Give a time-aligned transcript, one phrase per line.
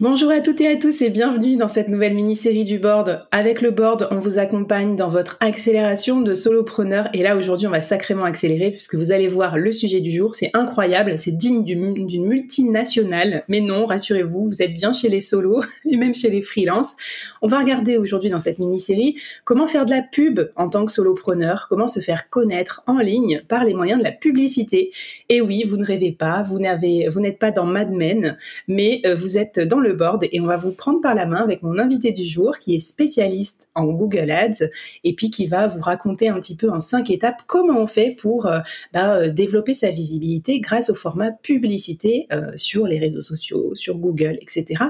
[0.00, 3.26] Bonjour à toutes et à tous et bienvenue dans cette nouvelle mini-série du board.
[3.32, 7.70] Avec le board, on vous accompagne dans votre accélération de solopreneur et là aujourd'hui on
[7.70, 11.64] va sacrément accélérer puisque vous allez voir le sujet du jour, c'est incroyable, c'est digne
[11.64, 16.40] d'une multinationale, mais non, rassurez-vous, vous êtes bien chez les solos et même chez les
[16.40, 16.94] freelances.
[17.42, 20.92] On va regarder aujourd'hui dans cette mini-série comment faire de la pub en tant que
[20.92, 24.92] solopreneur, comment se faire connaître en ligne par les moyens de la publicité.
[25.28, 29.02] Et oui, vous ne rêvez pas, vous n'avez vous n'êtes pas dans Mad Men, mais
[29.04, 31.62] euh, vous êtes dans le board et on va vous prendre par la main avec
[31.62, 34.64] mon invité du jour qui est spécialiste en Google Ads
[35.04, 38.16] et puis qui va vous raconter un petit peu en cinq étapes comment on fait
[38.18, 38.60] pour euh,
[38.92, 43.98] bah, euh, développer sa visibilité grâce au format publicité euh, sur les réseaux sociaux, sur
[43.98, 44.84] Google, etc.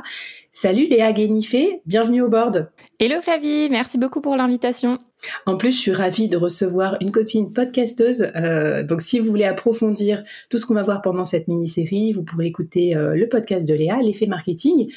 [0.52, 2.70] Salut Léa Guénifé, bienvenue au board.
[2.98, 4.98] Hello Flavie, merci beaucoup pour l'invitation.
[5.46, 8.30] En plus, je suis ravie de recevoir une copine podcasteuse.
[8.36, 12.22] Euh, donc, si vous voulez approfondir tout ce qu'on va voir pendant cette mini-série, vous
[12.22, 14.90] pourrez écouter euh, le podcast de Léa, l'effet marketing.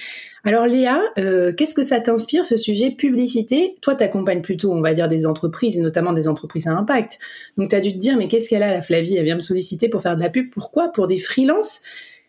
[0.43, 3.75] Alors, Léa, euh, qu'est-ce que ça t'inspire ce sujet publicité?
[3.81, 7.19] Toi, t'accompagnes plutôt, on va dire, des entreprises et notamment des entreprises à impact.
[7.57, 9.17] Donc, tu as dû te dire, mais qu'est-ce qu'elle a, la Flavie?
[9.17, 10.49] Elle vient me solliciter pour faire de la pub.
[10.51, 10.89] Pourquoi?
[10.89, 11.83] Pour des freelances?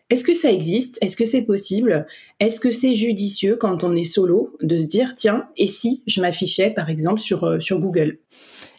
[0.09, 0.99] Est-ce que ça existe?
[1.01, 2.05] Est-ce que c'est possible?
[2.39, 6.21] Est-ce que c'est judicieux quand on est solo de se dire tiens, et si je
[6.21, 8.19] m'affichais par exemple sur, euh, sur Google?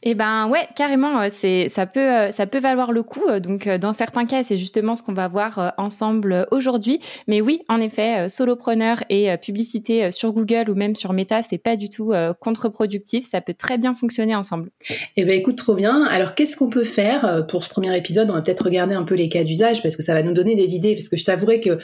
[0.03, 3.25] Eh ben ouais, carrément, euh, c'est ça peut euh, ça peut valoir le coup.
[3.29, 7.01] Euh, donc dans certains cas, c'est justement ce qu'on va voir ensemble aujourd'hui.
[7.27, 11.77] Mais oui, en effet, solopreneur et publicité sur Google ou même sur Meta, c'est pas
[11.77, 13.29] du tout contre-productif.
[13.29, 14.71] Ça peut très bien fonctionner ensemble.
[15.17, 16.05] Eh ben écoute, trop bien.
[16.05, 18.31] Alors qu'est-ce qu'on peut faire pour ce premier épisode?
[18.31, 20.55] On va peut-être regarder un peu les cas d'usage parce que ça va nous donner
[20.55, 20.95] des idées.
[20.95, 21.79] Parce que je t'avouerai que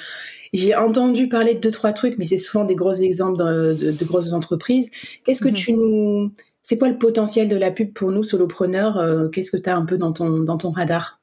[0.52, 4.32] j'ai entendu parler de deux trois trucs, mais c'est souvent des gros exemples de, grosses
[4.32, 4.90] entreprises.
[5.24, 5.54] Qu'est-ce que mhm.
[5.54, 6.30] tu nous
[6.72, 9.76] c'est quoi le potentiel de la pub pour nous, solopreneurs euh, Qu'est-ce que tu as
[9.76, 11.20] un peu dans ton, dans ton radar?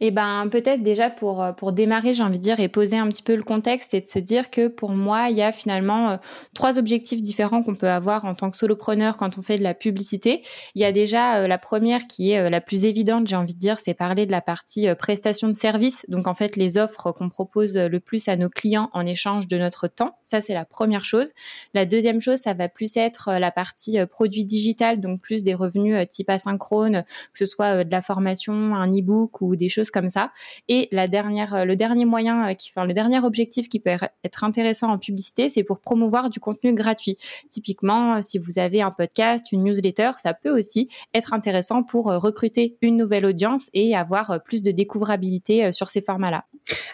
[0.00, 3.08] Eh ben peut-être déjà pour euh, pour démarrer, j'ai envie de dire et poser un
[3.08, 6.10] petit peu le contexte et de se dire que pour moi, il y a finalement
[6.10, 6.16] euh,
[6.54, 9.74] trois objectifs différents qu'on peut avoir en tant que solopreneur quand on fait de la
[9.74, 10.42] publicité.
[10.76, 13.58] Il y a déjà euh, la première qui est la plus évidente, j'ai envie de
[13.58, 16.06] dire, c'est parler de la partie prestation de service.
[16.08, 19.58] Donc en fait, les offres qu'on propose le plus à nos clients en échange de
[19.58, 20.16] notre temps.
[20.22, 21.32] Ça c'est la première chose.
[21.74, 26.08] La deuxième chose, ça va plus être la partie produit digital, donc plus des revenus
[26.08, 30.30] type asynchrone, que ce soit de la formation, un e-book ou des choses comme ça.
[30.68, 33.90] Et euh, le dernier moyen, euh, enfin, le dernier objectif qui peut
[34.24, 37.16] être intéressant en publicité, c'est pour promouvoir du contenu gratuit.
[37.50, 42.06] Typiquement, euh, si vous avez un podcast, une newsletter, ça peut aussi être intéressant pour
[42.06, 46.44] recruter une nouvelle audience et avoir plus de découvrabilité sur ces formats-là.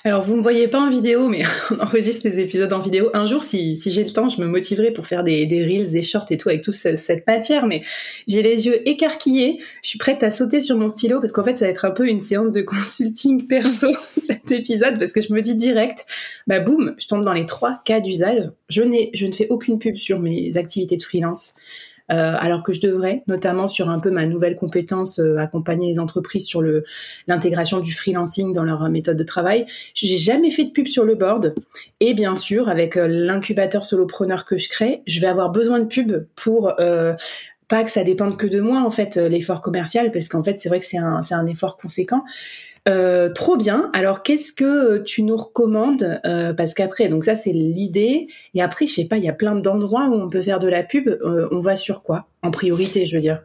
[0.04, 3.10] Alors, vous ne me voyez pas en vidéo, mais on enregistre les épisodes en vidéo.
[3.14, 5.90] Un jour, si, si j'ai le temps, je me motiverai pour faire des, des reels,
[5.90, 7.82] des shorts et tout avec toute cette matière, mais
[8.26, 9.58] j'ai les yeux écarquillés.
[9.82, 11.90] Je suis prête à sauter sur mon stylo parce qu'en fait, ça va être un
[11.90, 13.88] peu une séance de consulting perso
[14.22, 16.06] cet épisode parce que je me dis direct,
[16.46, 18.50] bah boum, je tombe dans les trois cas d'usage.
[18.68, 18.82] Je
[19.14, 21.56] je ne fais aucune pub sur mes activités de freelance.
[22.12, 25.98] Euh, alors que je devrais, notamment sur un peu ma nouvelle compétence, euh, accompagner les
[25.98, 26.62] entreprises sur
[27.26, 29.64] l'intégration du freelancing dans leur méthode de travail.
[29.94, 31.54] J'ai jamais fait de pub sur le board,
[32.00, 35.86] et bien sûr, avec euh, l'incubateur solopreneur que je crée, je vais avoir besoin de
[35.86, 36.74] pub pour
[37.66, 40.68] pas que ça dépende que de moi en fait l'effort commercial, parce qu'en fait c'est
[40.68, 42.22] vrai que c'est un, c'est un effort conséquent.
[42.86, 43.90] Euh, trop bien.
[43.94, 48.28] Alors, qu'est-ce que tu nous recommandes euh, Parce qu'après, donc ça, c'est l'idée.
[48.54, 50.68] Et après, je sais pas, il y a plein d'endroits où on peut faire de
[50.68, 51.08] la pub.
[51.08, 53.40] Euh, on va sur quoi En priorité, je veux dire?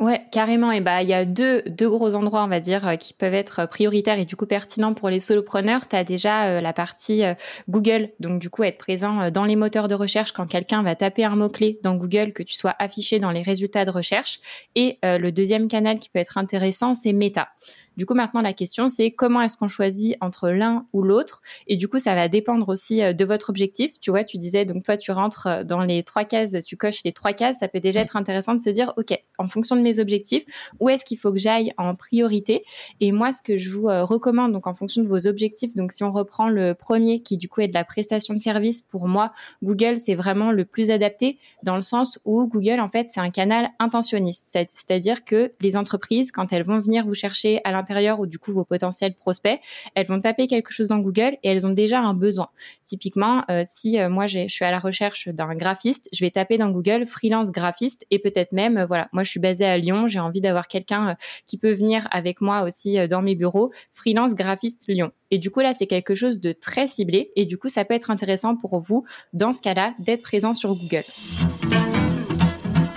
[0.00, 0.72] Ouais, carrément.
[0.72, 3.66] Et bah, il y a deux, gros endroits, on va dire, euh, qui peuvent être
[3.66, 5.88] prioritaires et du coup pertinents pour les solopreneurs.
[5.88, 7.34] Tu as déjà euh, la partie euh,
[7.68, 11.24] Google, donc du coup être présent dans les moteurs de recherche quand quelqu'un va taper
[11.24, 14.40] un mot-clé dans Google, que tu sois affiché dans les résultats de recherche.
[14.74, 17.48] Et le deuxième canal qui peut être intéressant, c'est Meta.
[17.96, 21.42] Du coup, maintenant, la question, c'est comment est-ce qu'on choisit entre l'un ou l'autre?
[21.66, 23.92] Et du coup, ça va dépendre aussi euh, de votre objectif.
[24.00, 27.00] Tu vois, tu disais, donc toi, tu rentres euh, dans les trois cases, tu coches
[27.04, 27.58] les trois cases.
[27.58, 30.44] Ça peut déjà être intéressant de se dire, OK, en fonction de mes objectifs,
[30.80, 32.64] où est-ce qu'il faut que j'aille en priorité?
[33.00, 35.92] Et moi, ce que je vous euh, recommande, donc en fonction de vos objectifs, donc
[35.92, 39.08] si on reprend le premier qui, du coup, est de la prestation de service, pour
[39.08, 43.20] moi, Google, c'est vraiment le plus adapté dans le sens où Google, en fait, c'est
[43.20, 44.46] un canal intentionniste.
[44.46, 48.52] C'est-à-dire que les entreprises, quand elles vont venir vous chercher à intérieur ou du coup
[48.52, 49.60] vos potentiels prospects,
[49.94, 52.48] elles vont taper quelque chose dans Google et elles ont déjà un besoin.
[52.84, 56.58] Typiquement, euh, si euh, moi je suis à la recherche d'un graphiste, je vais taper
[56.58, 60.06] dans Google freelance graphiste et peut-être même, euh, voilà, moi je suis basée à Lyon,
[60.06, 64.84] j'ai envie d'avoir quelqu'un qui peut venir avec moi aussi dans mes bureaux, freelance graphiste
[64.88, 65.10] Lyon.
[65.30, 67.94] Et du coup là, c'est quelque chose de très ciblé et du coup ça peut
[67.94, 71.02] être intéressant pour vous dans ce cas-là d'être présent sur Google.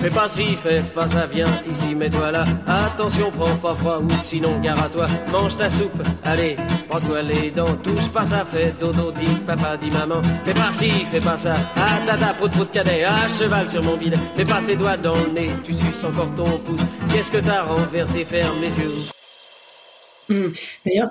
[0.05, 2.43] Fais pas ci, fais pas ça, viens ici, mets-toi là.
[2.67, 5.07] Attention, prends pas froid ou sinon gare à toi.
[5.31, 6.55] Mange ta soupe, allez,
[6.87, 7.75] brosse-toi les dents.
[7.77, 10.21] Touche pas ça, fais dodo, dis papa, dis maman.
[10.43, 11.55] Fais pas ci, fais pas ça.
[11.75, 14.15] Ah tata, prout prout cadet, ah cheval sur mon bide.
[14.37, 16.81] Mets pas tes doigts dans le nez, tu suces encore ton pouce.
[17.11, 18.91] Qu'est-ce que t'as renversé, ferme les yeux.
[20.29, 20.53] Mmh.
[20.85, 21.09] D'ailleurs,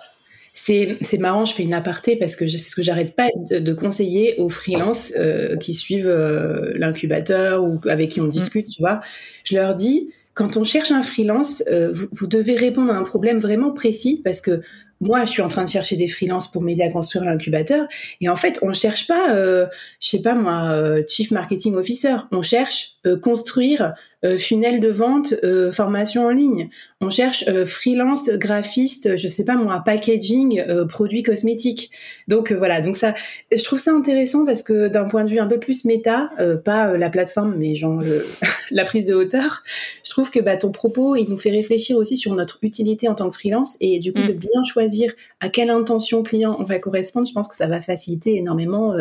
[0.56, 3.73] c'est, c'est marrant, je fais une aparté parce que c'est ce que j'arrête pas de,
[3.75, 9.01] conseiller aux freelances euh, qui suivent euh, l'incubateur ou avec qui on discute, tu vois.
[9.43, 13.03] Je leur dis, quand on cherche un freelance, euh, vous, vous, devez répondre à un
[13.03, 14.62] problème vraiment précis parce que
[15.01, 17.87] moi, je suis en train de chercher des freelances pour m'aider à construire l'incubateur.
[18.21, 19.67] Et en fait, on ne cherche pas, euh,
[20.00, 22.17] je sais pas moi, euh, chief marketing officer.
[22.33, 23.95] On cherche euh, construire
[24.38, 26.71] funnel de vente, euh, formation en ligne.
[27.00, 31.91] On cherche freelance, graphiste, je sais pas moi, packaging, produits cosmétiques.
[32.29, 33.15] Donc voilà, donc ça,
[33.53, 36.31] je trouve ça intéressant parce que d'un point de vue un peu plus méta,
[36.65, 38.03] pas la plateforme, mais genre
[38.71, 39.62] la prise de hauteur,
[40.03, 43.15] je trouve que bah, ton propos, il nous fait réfléchir aussi sur notre utilité en
[43.15, 44.29] tant que freelance et du coup mm.
[44.29, 47.26] de bien choisir à quelle intention client on va correspondre.
[47.26, 48.94] Je pense que ça va faciliter énormément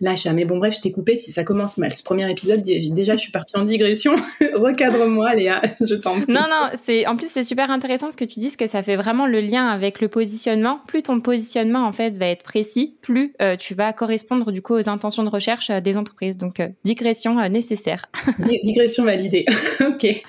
[0.00, 0.32] l'achat.
[0.32, 1.92] Mais bon, bref, je t'ai coupé si ça commence mal.
[1.92, 4.12] Ce premier épisode, déjà, je suis partie en digression.
[4.54, 6.32] Recadre-moi, Léa, je t'en prie.
[6.32, 8.96] Non, non, c'est, en plus, c'est super intéressant ce que tu dis, que ça fait
[8.96, 10.80] vraiment le lien avec le positionnement.
[10.86, 14.74] Plus ton positionnement, en fait, va être précis, plus euh, tu vas correspondre, du coup,
[14.74, 16.36] aux intentions de recherche euh, des entreprises.
[16.36, 18.06] Donc, euh, digression nécessaire.
[18.64, 19.46] digression validée.
[19.80, 20.22] ok.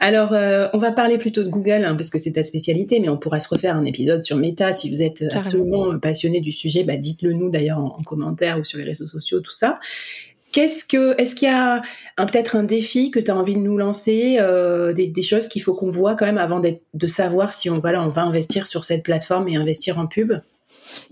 [0.00, 0.32] Alors,
[0.72, 3.40] on va parler plutôt de Google, hein, parce que c'est ta spécialité, mais on pourra
[3.40, 4.72] se refaire un épisode sur Meta.
[4.72, 8.64] Si vous êtes absolument passionné du sujet, bah, dites-le nous d'ailleurs en, en commentaire ou
[8.64, 9.80] sur les réseaux sociaux, tout ça.
[10.52, 11.82] Qu'est-ce que, est-ce qu'il y a
[12.16, 15.74] peut-être un défi que tu as envie de nous lancer, euh, des, choses qu'il faut
[15.74, 19.48] qu'on voit quand même avant de savoir si on, on va investir sur cette plateforme
[19.48, 20.32] et investir en pub?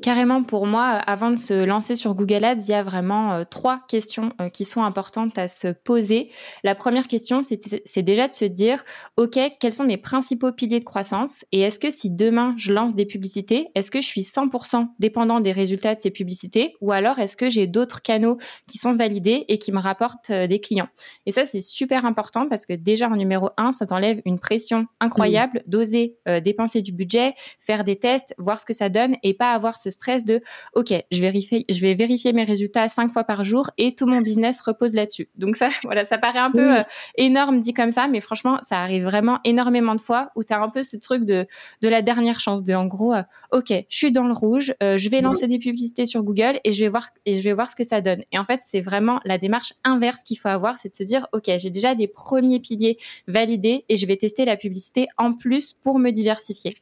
[0.02, 3.44] Carrément, pour moi, avant de se lancer sur Google Ads, il y a vraiment euh,
[3.49, 6.31] trois questions euh, qui sont importantes à se poser.
[6.64, 8.84] La première question, c'est déjà de se dire,
[9.17, 12.94] OK, quels sont mes principaux piliers de croissance Et est-ce que si demain, je lance
[12.94, 17.19] des publicités, est-ce que je suis 100% dépendant des résultats de ces publicités Ou alors,
[17.19, 20.88] est-ce que j'ai d'autres canaux qui sont validés et qui me rapportent euh, des clients?
[21.26, 24.86] Et ça, c'est super important parce que déjà, en numéro un, ça t'enlève une pression
[25.01, 29.53] incroyable d'oser dépenser du budget, faire des tests, voir ce que ça donne et pas
[29.53, 30.41] avoir ce stress de
[30.74, 34.20] OK, je vérifie, je vais vérifier mes résultats cinq fois par jour et tout mon
[34.20, 35.29] business repose là-dessus.
[35.36, 36.82] Donc ça, voilà, ça paraît un peu euh,
[37.17, 40.60] énorme dit comme ça, mais franchement, ça arrive vraiment énormément de fois où tu as
[40.60, 41.46] un peu ce truc de
[41.82, 44.98] de la dernière chance, de en gros, euh, OK, je suis dans le rouge, euh,
[44.98, 47.70] je vais lancer des publicités sur Google et je vais voir et je vais voir
[47.70, 48.22] ce que ça donne.
[48.32, 51.26] Et en fait, c'est vraiment la démarche inverse qu'il faut avoir, c'est de se dire
[51.32, 55.72] OK, j'ai déjà des premiers piliers validés et je vais tester la publicité en plus
[55.72, 56.76] pour me diversifier.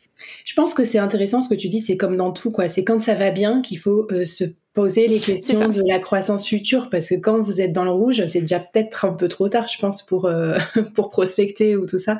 [0.45, 2.69] Je pense que c'est intéressant ce que tu dis, c'est comme dans tout, quoi.
[2.69, 6.47] C'est quand ça va bien qu'il faut euh, se poser les questions de la croissance
[6.47, 9.49] future, parce que quand vous êtes dans le rouge, c'est déjà peut-être un peu trop
[9.49, 10.57] tard, je pense, pour euh,
[10.95, 12.19] pour prospecter ou tout ça.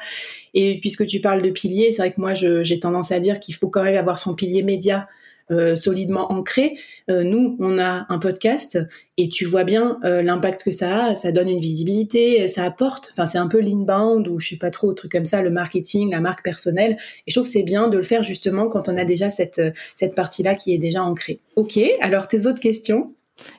[0.55, 3.55] Et puisque tu parles de piliers, c'est vrai que moi, j'ai tendance à dire qu'il
[3.55, 5.09] faut quand même avoir son pilier média
[5.51, 6.77] euh, solidement ancré.
[7.11, 8.79] Euh, nous, on a un podcast
[9.17, 11.15] et tu vois bien euh, l'impact que ça a.
[11.15, 13.11] Ça donne une visibilité, ça apporte.
[13.13, 16.11] Enfin, c'est un peu l'inbound ou je sais pas trop, truc comme ça, le marketing,
[16.11, 16.97] la marque personnelle.
[17.27, 19.61] Et je trouve que c'est bien de le faire justement quand on a déjà cette
[19.97, 21.41] cette partie-là qui est déjà ancrée.
[21.57, 21.79] Ok.
[22.01, 23.15] Alors tes autres questions?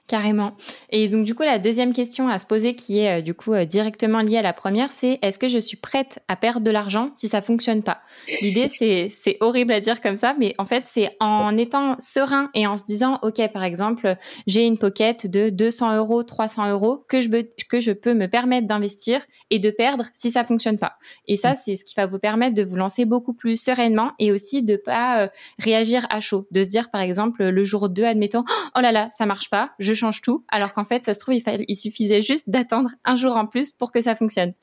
[0.08, 0.54] Carrément.
[0.90, 3.54] Et donc du coup, la deuxième question à se poser, qui est euh, du coup
[3.54, 6.72] euh, directement liée à la première, c'est est-ce que je suis prête à perdre de
[6.72, 8.02] l'argent si ça fonctionne pas?
[8.42, 12.50] L'idée, c'est c'est horrible à dire comme ça, mais en fait, c'est en étant serein
[12.54, 14.16] et en se disant, ok, par exemple,
[14.48, 18.28] j'ai une pocket de 200 euros, 300 euros que je peux que je peux me
[18.28, 20.94] permettre d'investir et de perdre si ça fonctionne pas.
[21.28, 24.32] Et ça, c'est ce qui va vous permettre de vous lancer beaucoup plus sereinement et
[24.32, 25.28] aussi de pas euh,
[25.60, 28.44] réagir à chaud, de se dire par exemple le jour 2, admettons,
[28.76, 31.36] oh là là, ça marche pas, je change tout, alors qu'en fait, ça se trouve,
[31.36, 34.54] il, il suffisait juste d'attendre un jour en plus pour que ça fonctionne.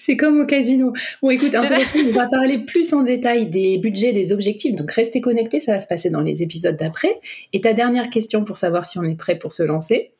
[0.00, 0.92] C'est comme au casino.
[1.22, 4.74] Bon, écoute, on va parler plus en détail des budgets, des objectifs.
[4.74, 7.20] Donc, restez connectés, ça va se passer dans les épisodes d'après.
[7.52, 10.12] Et ta dernière question pour savoir si on est prêt pour se lancer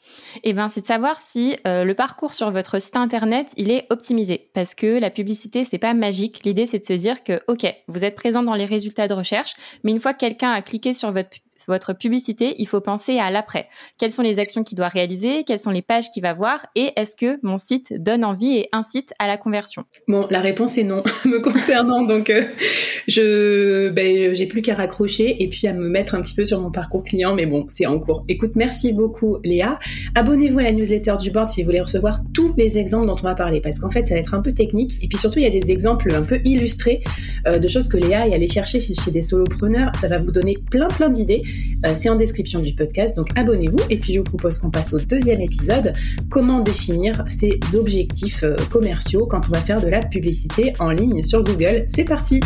[0.42, 3.86] eh ben, c'est de savoir si euh, le parcours sur votre site internet il est
[3.90, 6.40] optimisé, parce que la publicité c'est pas magique.
[6.44, 9.54] L'idée c'est de se dire que ok, vous êtes présent dans les résultats de recherche,
[9.84, 11.30] mais une fois que quelqu'un a cliqué sur votre
[11.66, 13.68] votre publicité, il faut penser à l'après.
[13.98, 16.92] Quelles sont les actions qu'il doit réaliser Quelles sont les pages qu'il va voir Et
[16.96, 19.84] est-ce que mon site donne envie et incite à la conversion?
[20.08, 22.02] Bon, la réponse est non, me concernant.
[22.02, 22.44] donc, euh,
[23.06, 26.60] je, ben, j'ai plus qu'à raccrocher et puis à me mettre un petit peu sur
[26.60, 27.34] mon parcours client.
[27.34, 28.24] Mais bon, c'est en cours.
[28.28, 29.78] Écoute, merci beaucoup, Léa.
[30.14, 33.26] Abonnez-vous à la newsletter du board si vous voulez recevoir tous les exemples dont on
[33.26, 34.98] va parler, parce qu'en fait, ça va être un peu technique.
[35.02, 37.02] Et puis surtout, il y a des exemples un peu illustrés
[37.46, 39.92] euh, de choses que Léa est allée chercher chez, chez des solopreneurs.
[40.00, 41.42] Ça va vous donner plein, plein d'idées.
[41.86, 43.78] Euh, c'est en description du podcast, donc abonnez-vous.
[43.88, 45.94] Et puis je vous propose qu'on passe au deuxième épisode,
[46.28, 51.24] comment définir ses objectifs euh, commerciaux quand on va faire de la publicité en ligne
[51.24, 51.84] sur Google.
[51.88, 52.40] C'est parti